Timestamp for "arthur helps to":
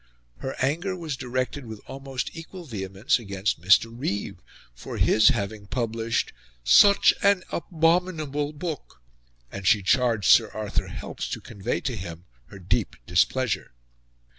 10.55-11.39